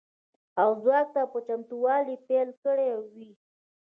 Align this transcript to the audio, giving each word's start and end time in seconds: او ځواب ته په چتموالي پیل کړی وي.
او 0.61 0.69
ځواب 0.83 1.07
ته 1.15 1.21
په 1.31 1.39
چتموالي 1.47 2.15
پیل 2.27 2.49
کړی 2.63 2.91
وي. 3.13 3.29